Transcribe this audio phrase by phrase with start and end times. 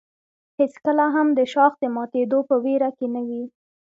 [0.59, 3.43] هېڅکله هم د شاخ د ماتېدو په ویره کې نه وي.